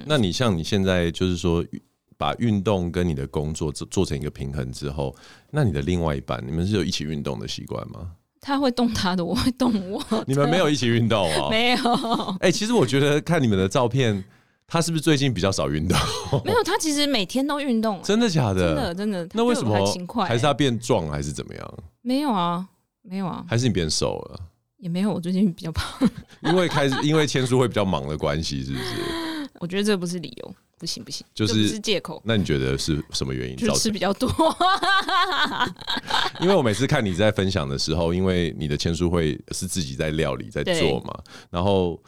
[0.06, 1.62] 那你像你现在就是说，
[2.16, 5.14] 把运动跟你的工作做做成一个平衡之后，
[5.50, 8.12] 那你的另外一半，你们是有一起运动的习惯吗？
[8.40, 10.02] 他会动他的，我会动我。
[10.26, 11.48] 你们没有一起运动哦？
[11.52, 11.94] 没有。
[12.40, 14.24] 哎、欸，其实我觉得看你们的照片。
[14.72, 15.98] 他是不是最近比较少运动？
[16.46, 18.00] 没有，他其实每天都运动。
[18.02, 18.74] 真的假的？
[18.74, 19.28] 真的真的。
[19.34, 20.24] 那为什么？
[20.24, 21.74] 还是他变壮还是怎么样？
[22.00, 22.66] 没有啊，
[23.02, 23.44] 没有啊。
[23.46, 24.40] 还是你变瘦了？
[24.78, 26.08] 也没有，我最近比较胖。
[26.44, 29.50] 因为开始，因为签书会比较忙的关系，是不是？
[29.60, 30.54] 我觉得这不是理由。
[30.78, 32.20] 不行不行，就是是借口。
[32.24, 33.56] 那你觉得是什么原因？
[33.56, 34.28] 就吃比较多。
[36.40, 41.16] 因为我每次看你在分享的时候，因为你的签书会是自己在料理在做嘛，
[41.50, 42.02] 然后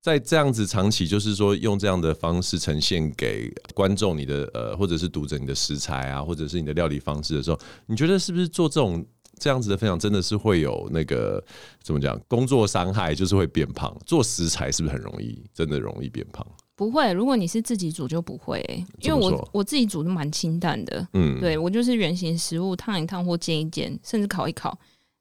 [0.00, 9.04] 在这样子长期就是说用这样的方式呈现给观众你的呃或者是读者你的食材啊，或者是你的料理方式的时候，你觉得是不是做这种
[9.38, 11.42] 这样子的分享真的是会有那个
[11.82, 13.94] 怎么讲工作伤害，就是会变胖？
[14.06, 16.46] 做食材是不是很容易真的容易变胖？
[16.74, 24.78] 不会，如果你是自己煮就不会、欸，因为我我自己煮的蛮清淡的，嗯，对我就是原型食物烫一烫或煎一煎，甚至烤一烤，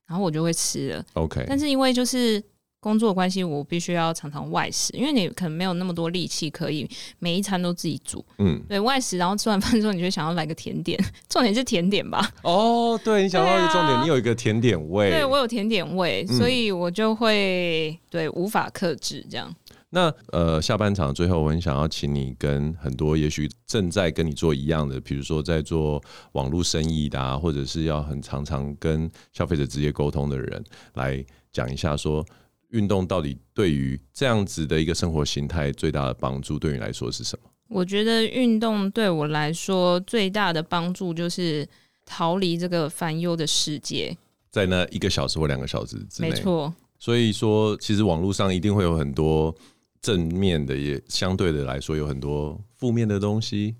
[0.08, 1.06] 然后我就会吃了。
[1.16, 2.42] OK，但是因为就是
[2.80, 12.32] 工作关系，我必须要常常外食，因为你可能没有那么多力气可以每一餐都自己煮，嗯，对外食，然后吃完饭之后，你就想要来个甜点， 重点是甜点吧？
[12.42, 19.54] 哦，对，你想到一个重点，啊、你有一个甜点味，对我有甜点味，所以我就会对无法克制这样。
[19.92, 26.00] 那呃，下半场最后，我很想要请你跟很多也许正在跟你做一样的，比如说在做
[26.34, 30.64] 网络生意的啊，或者是要很常常跟消费者直接沟通的人，
[30.94, 32.24] 来讲一下说，
[32.70, 37.49] 运动到底对于这样子的一个生活形态最大的帮助，对你来说是什么？
[37.67, 41.67] 我觉得运动对我来说最大的帮助就是
[42.05, 44.17] 逃离这个烦忧的世界，
[44.49, 46.74] 在那一个小时或两个小时之内，没错。
[46.97, 49.55] 所以说，其实网络上一定会有很多。
[50.01, 53.76] 正面的也相对的来说有很多负面的东西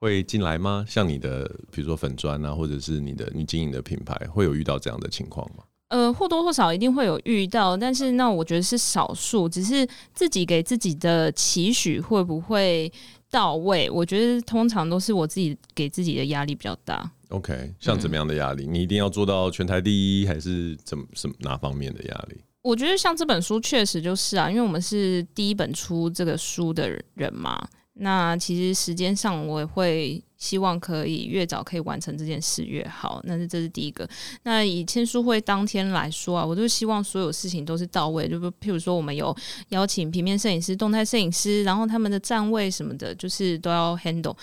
[0.00, 0.84] 会进来吗？
[0.88, 5.62] 像你的比如说粉砖啊，或者是你的你经营的品牌，会有遇到这样的情况吗？
[5.92, 12.90] 呃，或多或少一定会有遇到，但是那我觉得是少数，只是自己给自己的期许会不会
[13.30, 13.90] 到位？
[13.90, 17.12] 我觉得通常都是我自己给自己的压力比较大。
[17.28, 18.64] OK，像怎么样的压力？
[18.66, 22.40] 嗯，你一定要做到全台第一，还是怎么什么哪方面的压力？
[22.62, 27.62] 我觉得像这本书确实就是啊，因为我们是第一本出这个书的人嘛。
[27.94, 33.20] 那其实时间上我也会希望可以越早可以完成这件事越好。
[33.22, 34.08] 那是这是第一个。
[34.42, 39.34] 那以签书会当天来说啊，我就希望所有事情都是到位，就譬如说我们有
[39.68, 44.36] 邀请平面摄影师、动态摄影师，然后他们的站位什么的，就是都要 handle。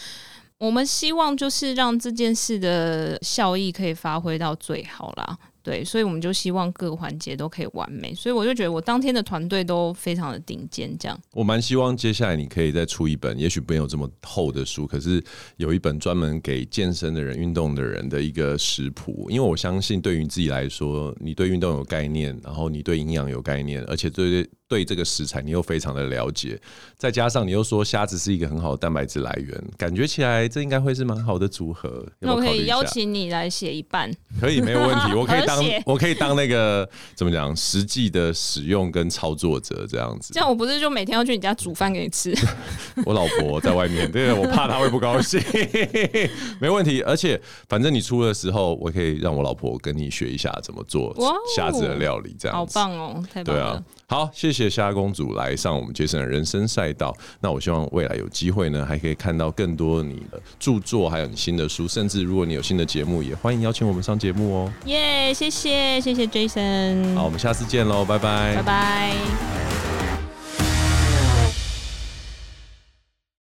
[0.58, 5.38] 我们希望就是让这件事的效益可以发挥到最好啦。
[5.70, 10.98] 对，所以我们就希望各个环节都可以完美，所以我就觉得我当天的团队都非常的顶尖。
[10.98, 15.24] 这样，我蛮希望接下来你可以再出一本，也许没有这么厚的书，可是
[15.58, 19.28] 有一本专门给健身的人、运动的人的一个食谱。
[19.30, 26.58] 因为我相信，对于自己来说，你对运动有概念，然后你对营养有概念，而且对对这个食材你又非常的了解，
[26.96, 32.06] 再加上你又说虾子是一个很好的蛋白质来源，感觉起来这应该会是蛮好的组合。
[32.20, 34.10] 那我可以邀请你来写一半，
[34.40, 35.60] 可以没有问题，我可以 当。
[35.86, 40.32] 我可以当那个怎么讲，实际的使用跟操作者这样子。
[40.34, 42.32] 这样我不是就每天要去你家煮饭给你吃？
[43.06, 45.42] 我老婆在外面，对，我怕她会不高兴。
[46.60, 51.16] 没问题，而且反正你出的时候，我可以让我老婆跟你学一下怎么做
[51.56, 52.80] 虾子的料理，这样子。
[52.80, 53.62] 好棒哦，太棒了。
[53.62, 57.16] 对啊，好，谢谢虾公主来上我们杰森的人生赛道。
[57.40, 64.74] 那我希望未来有机会呢，还可以看到更多你的著作，还有你新的书，甚至如果你有新的节目，也欢迎邀请我们上节目哦。
[64.86, 66.02] 耶，谢谢。
[66.02, 69.99] 谢谢 Jason，好，我们下次见喽，拜拜，拜拜。